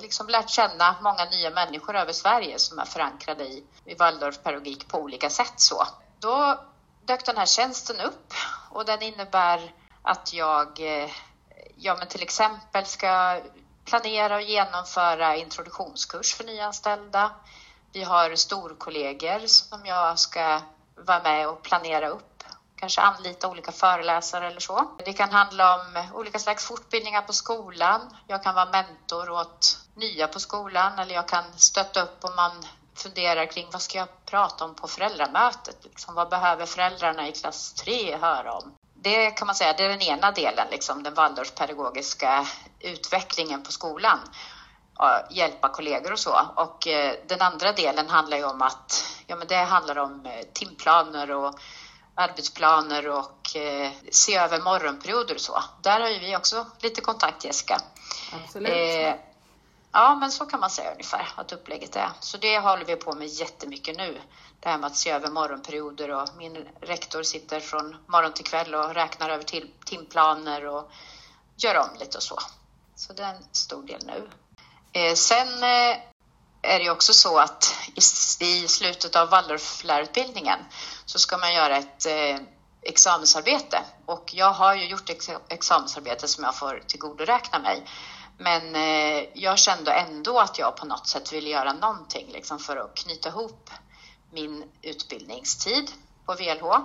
[0.00, 4.98] liksom lärt känna många nya människor över Sverige som är förankrade i, i Waldorfpedagogik på
[4.98, 5.54] olika sätt.
[5.56, 5.86] Så.
[6.18, 6.60] Då
[7.04, 8.34] dök den här tjänsten upp
[8.70, 11.10] och den innebär att jag eh,
[11.76, 13.40] ja, men till exempel ska
[13.84, 17.30] planera och genomföra introduktionskurs för nyanställda.
[17.92, 20.60] Vi har storkollegor som jag ska
[21.06, 22.44] vara med och planera upp.
[22.76, 24.90] Kanske anlita olika föreläsare eller så.
[25.04, 28.16] Det kan handla om olika slags fortbildningar på skolan.
[28.26, 32.66] Jag kan vara mentor åt nya på skolan eller jag kan stötta upp om man
[32.94, 35.76] funderar kring vad ska jag prata om på föräldramötet?
[35.82, 38.74] Liksom, vad behöver föräldrarna i klass 3 höra om?
[38.94, 42.46] Det kan man säga, det är den ena delen, liksom, den Waldorfpedagogiska
[42.80, 44.18] utvecklingen på skolan
[45.30, 46.40] hjälpa kollegor och så.
[46.54, 50.46] Och eh, den andra delen handlar ju om att ja, men det handlar om eh,
[50.52, 51.60] timplaner och
[52.14, 55.62] arbetsplaner och eh, se över morgonperioder och så.
[55.82, 57.80] Där har ju vi också lite kontakt, Jessica.
[58.32, 58.70] Absolut.
[58.70, 59.14] Eh,
[59.92, 62.10] ja, men så kan man säga ungefär att upplägget är.
[62.20, 64.20] Så det håller vi på med jättemycket nu.
[64.60, 68.74] Det här med att se över morgonperioder och min rektor sitter från morgon till kväll
[68.74, 70.90] och räknar över till, timplaner och
[71.56, 72.38] gör om lite och så.
[72.94, 74.28] Så det är en stor del nu.
[74.92, 75.96] Eh, sen eh,
[76.62, 77.74] är det ju också så att
[78.40, 80.58] i, slutet av Waldorflärarutbildningen
[81.06, 82.36] så ska man göra ett eh,
[82.82, 87.84] examensarbete och jag har ju gjort ex examensarbete som jag får tillgodoräkna mig.
[88.38, 92.76] Men eh, jag kände ändå att jag på något sätt ville göra någonting liksom för
[92.76, 93.70] att knyta ihop
[94.32, 95.90] min utbildningstid
[96.26, 96.76] på VLH.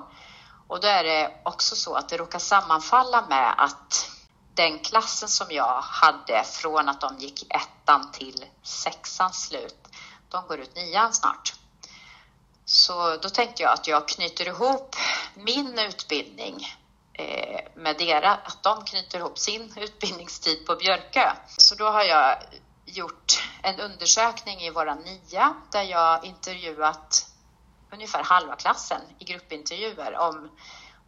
[0.67, 4.11] Och då är det också så att det råkar sammanfalla med att
[4.55, 9.87] den klassen som jag hade från att de gick ettan till sexan slut,
[10.29, 11.53] de går ut nian snart.
[12.65, 14.95] Så då tänkte jag att jag knyter ihop
[15.35, 16.67] min utbildning
[17.13, 21.31] eh, med deras, att de knyter ihop sin utbildningstid på Björkö.
[21.57, 22.37] Så då har jag
[22.85, 27.27] gjort en undersökning i våra nia där jag intervjuat
[27.91, 30.51] ungefär halva klassen i gruppintervjuer om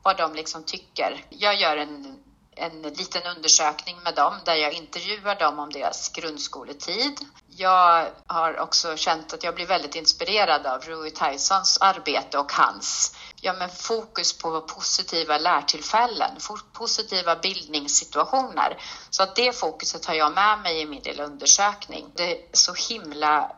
[0.04, 1.26] vad de liksom tycker.
[1.30, 2.24] Jag gör en
[2.58, 7.20] en liten undersökning med dem där jag intervjuar dem om deras grundskoletid.
[7.48, 13.16] Jag har också känt att jag blir väldigt inspirerad av Rui Tysons arbete och hans
[13.42, 16.32] ja, men fokus på positiva lärtillfällen,
[16.74, 18.82] positiva bildningssituationer.
[19.10, 22.12] Så att det fokuset har jag med mig i min lilla undersökning.
[22.16, 23.52] Det är så himla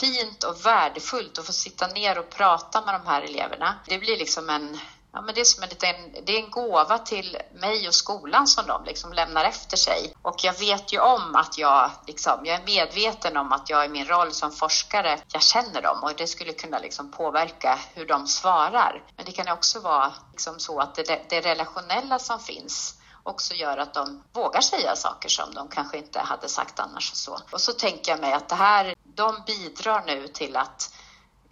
[0.00, 3.78] fint och värdefullt att få sitta ner och prata med de här eleverna.
[3.86, 4.78] Det blir liksom en
[5.14, 8.46] Ja, men det, är som en liten, det är en gåva till mig och skolan
[8.46, 10.14] som de liksom lämnar efter sig.
[10.22, 13.88] Och jag vet ju om att jag, liksom, jag är medveten om att jag i
[13.88, 18.26] min roll som forskare, jag känner dem och det skulle kunna liksom påverka hur de
[18.26, 19.02] svarar.
[19.16, 23.78] Men det kan också vara liksom så att det, det relationella som finns också gör
[23.78, 27.10] att de vågar säga saker som de kanske inte hade sagt annars.
[27.10, 30.94] Och så, och så tänker jag mig att det här, de bidrar nu till att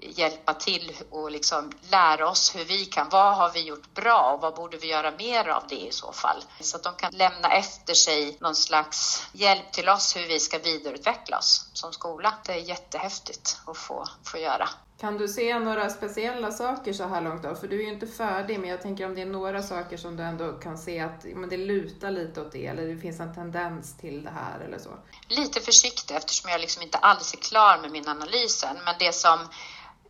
[0.03, 4.41] hjälpa till och liksom lära oss hur vi kan, vad har vi gjort bra och
[4.41, 6.45] vad borde vi göra mer av det i så fall?
[6.61, 10.59] Så att de kan lämna efter sig någon slags hjälp till oss hur vi ska
[10.59, 12.35] vidareutveckla oss som skola.
[12.47, 14.69] Det är jättehäftigt att få, få göra.
[15.01, 17.55] Kan du se några speciella saker så här långt då?
[17.55, 20.17] För du är ju inte färdig, men jag tänker om det är några saker som
[20.17, 23.35] du ändå kan se att men det lutar lite åt det, eller det finns en
[23.35, 24.91] tendens till det här eller så?
[25.29, 29.13] Lite försiktig eftersom jag liksom inte alls är klar med min analys än, men det
[29.13, 29.39] som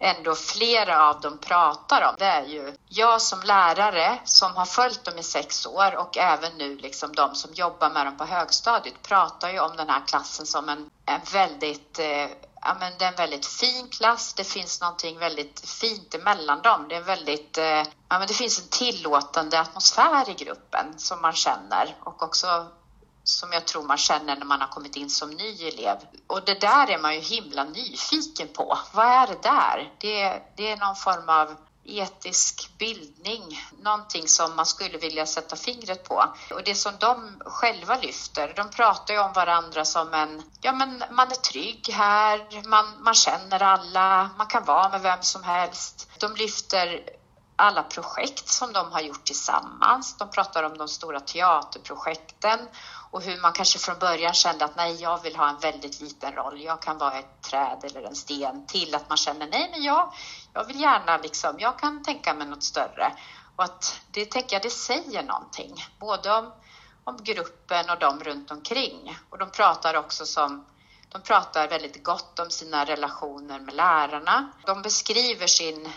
[0.00, 5.04] ändå flera av dem pratar om, det är ju jag som lärare som har följt
[5.04, 9.02] dem i sex år och även nu liksom de som jobbar med dem på högstadiet
[9.02, 12.28] pratar ju om den här klassen som en, en väldigt eh,
[12.60, 14.34] ja, men det är en väldigt fin klass.
[14.34, 16.86] Det finns någonting väldigt fint emellan dem.
[16.88, 17.64] Det är väldigt, eh,
[18.08, 22.66] ja, men det finns en tillåtande atmosfär i gruppen som man känner och också
[23.30, 25.96] som jag tror man känner när man har kommit in som ny elev.
[26.26, 28.78] Och det där är man ju himla nyfiken på.
[28.92, 29.92] Vad är det där?
[29.98, 36.04] Det, det är någon form av etisk bildning, någonting som man skulle vilja sätta fingret
[36.04, 36.24] på.
[36.50, 41.04] Och det som de själva lyfter, de pratar ju om varandra som en, ja men
[41.10, 46.08] man är trygg här, man, man känner alla, man kan vara med vem som helst.
[46.18, 47.00] De lyfter
[47.56, 50.16] alla projekt som de har gjort tillsammans.
[50.18, 52.58] De pratar om de stora teaterprojekten
[53.10, 56.32] och hur man kanske från början kände att nej, jag vill ha en väldigt liten
[56.32, 56.62] roll.
[56.62, 60.12] Jag kan vara ett träd eller en sten till att man känner nej, men jag,
[60.52, 63.12] jag vill gärna liksom, jag kan tänka mig något större.
[63.56, 66.52] Och att det tänker jag, det säger någonting, både om,
[67.04, 69.18] om gruppen och de runt omkring.
[69.30, 70.66] Och de pratar också som
[71.08, 74.52] de pratar väldigt gott om sina relationer med lärarna.
[74.66, 75.92] De beskriver sin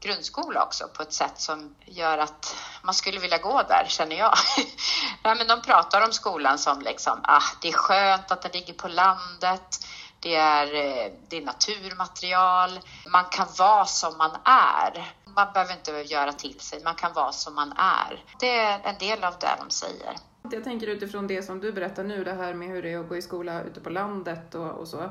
[0.00, 4.34] grundskola också på ett sätt som gör att man skulle vilja gå där, känner jag.
[5.24, 8.74] Nej, men de pratar om skolan som liksom, ah, det är skönt att den ligger
[8.74, 9.86] på landet.
[10.20, 12.80] Det är, eh, det är naturmaterial.
[13.12, 15.12] Man kan vara som man är.
[15.24, 18.24] Man behöver inte göra till sig, man kan vara som man är.
[18.40, 20.16] Det är en del av det de säger.
[20.50, 23.08] Jag tänker utifrån det som du berättar nu, det här med hur det är att
[23.08, 25.10] gå i skola ute på landet och, och så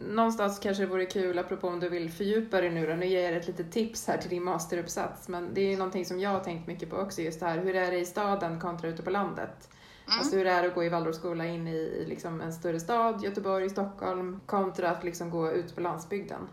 [0.00, 3.22] någonstans kanske det vore kul, apropå om du vill fördjupa dig nu då, nu ger
[3.22, 6.30] jag ett litet tips här till din masteruppsats, men det är ju någonting som jag
[6.30, 9.02] har tänkt mycket på också, just det här, hur är det i staden kontra ute
[9.02, 9.70] på landet?
[10.06, 10.18] Mm.
[10.18, 13.70] Alltså hur är det att gå i Waldorfskola in i liksom en större stad, Göteborg,
[13.70, 16.48] Stockholm, kontra att liksom gå ut på landsbygden?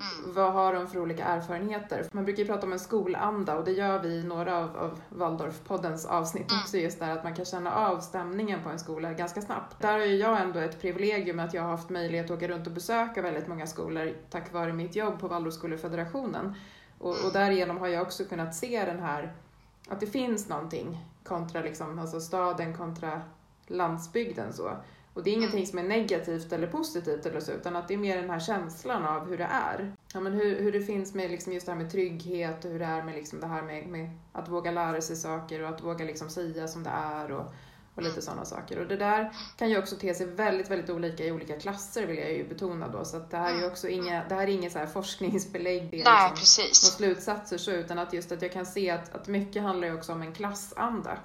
[0.00, 0.34] Mm.
[0.34, 2.06] Vad har de för olika erfarenheter?
[2.12, 5.00] Man brukar ju prata om en skolanda och det gör vi i några av, av
[5.08, 6.62] Waldorfpoddens avsnitt mm.
[6.62, 9.80] också, just där att man kan känna av stämningen på en skola ganska snabbt.
[9.80, 12.66] Där har ju jag ändå ett privilegium att jag har haft möjlighet att åka runt
[12.66, 16.54] och besöka väldigt många skolor tack vare mitt jobb på Waldorfskolefederationen.
[16.98, 17.32] Och, och mm.
[17.32, 19.34] därigenom har jag också kunnat se den här,
[19.88, 23.22] att det finns någonting kontra liksom, alltså staden kontra
[23.66, 24.70] landsbygden så.
[25.16, 25.66] Och det är ingenting mm.
[25.66, 29.04] som är negativt eller positivt eller så, utan att det är mer den här känslan
[29.04, 29.92] av hur det är.
[30.12, 32.78] Ja, men hur, hur det finns med liksom just det här med trygghet och hur
[32.78, 35.84] det är med liksom det här med, med att våga lära sig saker och att
[35.84, 37.54] våga liksom säga som det är och,
[37.94, 38.22] och lite mm.
[38.22, 38.80] sådana saker.
[38.80, 42.18] Och det där kan ju också te sig väldigt, väldigt olika i olika klasser vill
[42.18, 43.04] jag ju betona då.
[43.04, 43.70] Så att det här är ju mm.
[43.70, 46.88] också inga, det här är inget så här forskningsbelägg Nej, liksom, precis.
[46.88, 49.94] och slutsatser så, utan att just att jag kan se att, att mycket handlar ju
[49.94, 51.18] också om en klassanda.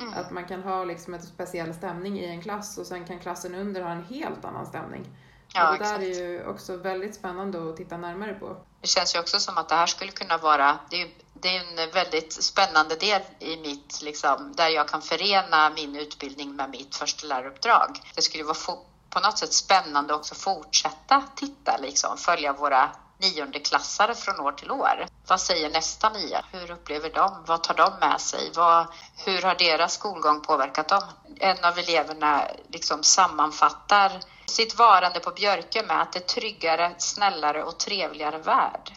[0.00, 0.14] Mm.
[0.14, 3.54] Att man kan ha liksom en speciell stämning i en klass och sen kan klassen
[3.54, 5.06] under ha en helt annan stämning.
[5.54, 8.56] Ja, och det där är ju också väldigt spännande att titta närmare på.
[8.80, 11.60] Det känns ju också som att det här skulle kunna vara, det är, det är
[11.60, 16.96] en väldigt spännande del i mitt, liksom, där jag kan förena min utbildning med mitt
[16.96, 18.00] försteläraruppdrag.
[18.14, 18.76] Det skulle vara
[19.10, 25.06] på något sätt spännande också fortsätta titta, liksom, följa våra niondeklassare från år till år.
[25.28, 26.44] Vad säger nästa nia?
[26.52, 27.44] Hur upplever de?
[27.46, 28.50] Vad tar de med sig?
[28.54, 28.86] Vad,
[29.26, 31.02] hur har deras skolgång påverkat dem?
[31.40, 37.64] En av eleverna liksom sammanfattar sitt varande på Björke med att det är tryggare, snällare
[37.64, 38.92] och trevligare värld.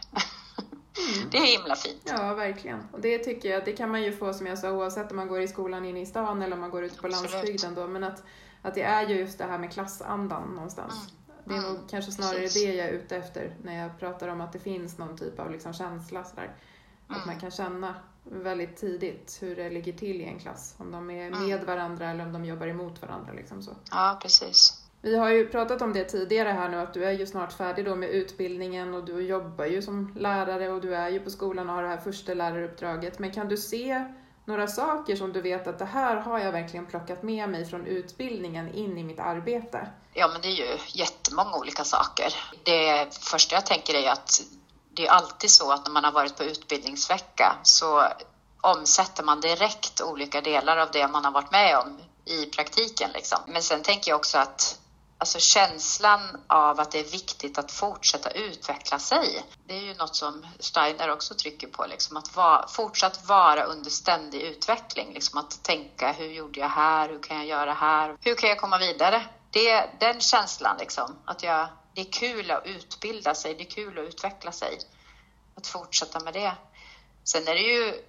[0.97, 1.29] Mm.
[1.31, 2.01] Det är himla fint.
[2.17, 2.87] Ja, verkligen.
[2.91, 5.27] Och det tycker jag, det kan man ju få som jag sa oavsett om man
[5.27, 7.31] går i skolan inne i stan eller om man går ut på Absolut.
[7.31, 8.23] landsbygden då, men att,
[8.61, 10.93] att det är ju just det här med klassandan någonstans.
[10.93, 11.20] Mm.
[11.45, 12.63] Det är mm, nog kanske snarare precis.
[12.63, 15.51] det jag är ute efter när jag pratar om att det finns någon typ av
[15.51, 16.43] liksom känsla sådär.
[17.09, 17.21] Mm.
[17.21, 20.75] Att man kan känna väldigt tidigt hur det ligger till i en klass.
[20.77, 21.47] Om de är mm.
[21.47, 23.33] med varandra eller om de jobbar emot varandra.
[23.33, 23.71] Liksom så.
[23.91, 24.81] Ja, precis.
[25.01, 27.85] Vi har ju pratat om det tidigare här nu att du är ju snart färdig
[27.85, 31.69] då med utbildningen och du jobbar ju som lärare och du är ju på skolan
[31.69, 33.19] och har det här första läraruppdraget.
[33.19, 34.05] Men kan du se
[34.45, 37.85] några saker som du vet att det här har jag verkligen plockat med mig från
[37.85, 39.87] utbildningen in i mitt arbete?
[40.13, 42.33] Ja, men det är ju jättemånga olika saker.
[42.63, 44.41] Det första jag tänker är att
[44.93, 48.07] det är alltid så att när man har varit på utbildningsvecka så
[48.61, 53.11] omsätter man direkt olika delar av det man har varit med om i praktiken.
[53.13, 53.39] Liksom.
[53.47, 54.79] Men sen tänker jag också att
[55.21, 59.43] Alltså känslan av att det är viktigt att fortsätta utveckla sig.
[59.67, 63.89] Det är ju något som Steiner också trycker på, liksom att va, fortsatt vara under
[63.89, 65.13] ständig utveckling.
[65.13, 67.09] Liksom att tänka, hur gjorde jag här?
[67.09, 68.17] Hur kan jag göra här?
[68.21, 69.25] Hur kan jag komma vidare?
[69.51, 73.99] det, den känslan liksom, att jag, det är kul att utbilda sig, det är kul
[73.99, 74.79] att utveckla sig.
[75.55, 76.53] Att fortsätta med det.
[77.23, 78.03] Sen är det ju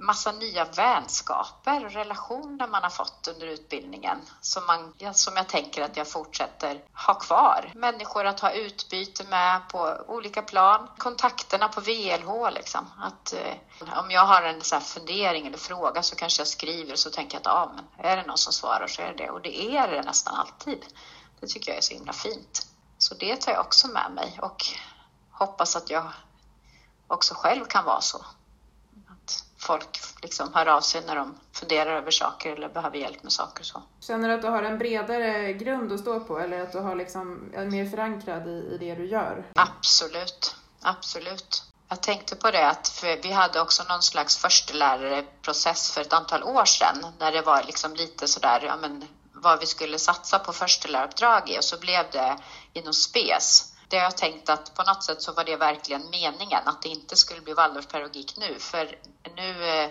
[0.00, 5.82] massa nya vänskaper och relationer man har fått under utbildningen som, man, som jag tänker
[5.82, 7.72] att jag fortsätter ha kvar.
[7.74, 10.88] Människor att ha utbyte med på olika plan.
[10.98, 12.86] Kontakterna på VLH liksom.
[13.00, 16.98] Att, eh, om jag har en så fundering eller fråga så kanske jag skriver och
[16.98, 19.30] så tänker jag att ah, men är det någon som svarar så är det det.
[19.30, 20.84] Och det är det nästan alltid.
[21.40, 22.66] Det tycker jag är så himla fint.
[22.98, 24.66] Så det tar jag också med mig och
[25.30, 26.12] hoppas att jag
[27.06, 28.24] också själv kan vara så
[29.60, 33.64] folk liksom hör av sig när de funderar över saker eller behöver hjälp med saker.
[33.64, 33.82] Så.
[34.00, 36.96] Känner du att du har en bredare grund att stå på eller att du har
[36.96, 39.44] liksom, är mer förankrad i, i det du gör?
[39.54, 41.64] Absolut, absolut.
[41.88, 46.64] Jag tänkte på det att vi hade också någon slags förstelärareprocess för ett antal år
[46.64, 51.50] sedan när det var liksom lite sådär, ja men vad vi skulle satsa på försteläraruppdrag
[51.50, 52.38] i och så blev det
[52.72, 56.68] inom SPES det har jag tänkt att på något sätt så var det verkligen meningen
[56.68, 58.98] att det inte skulle bli Waldorfpedagogik nu för
[59.36, 59.90] nu eh,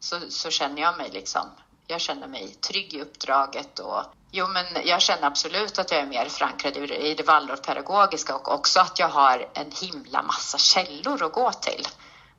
[0.00, 1.50] så, så, känner jag mig liksom,
[1.86, 6.06] jag känner mig trygg i uppdraget och jo men jag känner absolut att jag är
[6.06, 11.32] mer förankrad i det Waldorfpedagogiska och också att jag har en himla massa källor att
[11.32, 11.88] gå till.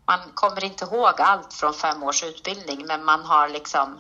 [0.06, 4.00] Man kommer inte ihåg allt från fem års utbildning men man har liksom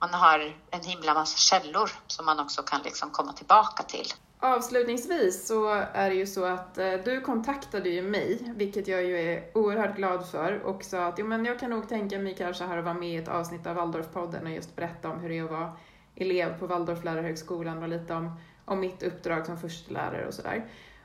[0.00, 4.12] man har en himla massa källor som man också kan liksom komma tillbaka till.
[4.42, 9.18] Avslutningsvis så är det ju så att eh, du kontaktade ju mig, vilket jag ju
[9.18, 12.64] är oerhört glad för och sa att jo, men jag kan nog tänka mig kanske
[12.64, 15.38] här att vara med i ett avsnitt av Waldorfpodden och just berätta om hur det
[15.38, 15.72] är att vara
[16.16, 18.32] elev på Waldorflärarhögskolan och lite om,
[18.64, 20.64] om mitt uppdrag som förstelärare och sådär.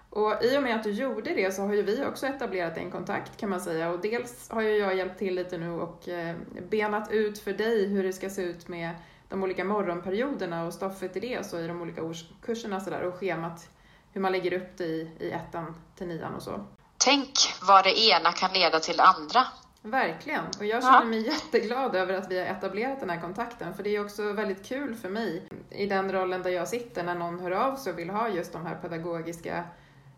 [0.09, 2.91] Och i och med att du gjorde det så har ju vi också etablerat en
[2.91, 6.35] kontakt kan man säga och dels har ju jag hjälpt till lite nu och eh,
[6.69, 8.89] benat ut för dig hur det ska se ut med
[9.29, 13.15] de olika morgonperioderna och stoffet i det, så i de olika årskurserna så där, och
[13.15, 13.69] schemat,
[14.11, 16.65] hur man lägger upp det i, i ettan till nian och så.
[16.97, 17.31] Tänk
[17.67, 19.47] vad det ena kan leda till det andra.
[19.81, 21.31] Verkligen, och jag känner mig ja.
[21.33, 24.95] jätteglad över att vi har etablerat den här kontakten, för det är också väldigt kul
[24.95, 28.09] för mig i den rollen där jag sitter när någon hör av sig och vill
[28.09, 29.63] ha just de här pedagogiska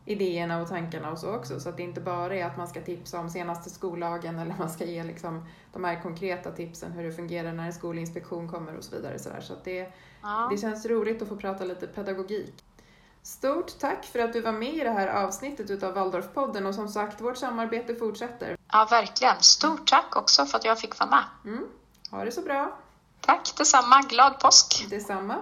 [0.08, 1.60] idéerna och tankarna och så också.
[1.60, 4.70] Så att det inte bara är att man ska tipsa om senaste skollagen eller man
[4.70, 8.84] ska ge liksom de här konkreta tipsen hur det fungerar när en skolinspektion kommer och
[8.84, 9.20] så vidare.
[9.20, 10.48] Så, så att det, ja.
[10.52, 12.64] det känns roligt att få prata lite pedagogik.
[13.22, 16.88] Stort tack för att du var med i det här avsnittet utav Waldorfpodden och som
[16.88, 18.58] sagt, vårt samarbete fortsätter.
[18.72, 19.42] Ja, verkligen.
[19.42, 21.24] Stort tack också för att jag fick vara med.
[21.54, 21.66] Mm.
[22.12, 22.78] Ha det så bra.
[23.22, 24.02] Tack detsamma.
[24.10, 24.88] Glad påsk.
[24.90, 25.36] Detsamma.